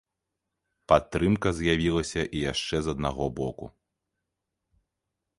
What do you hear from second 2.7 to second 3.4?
з аднаго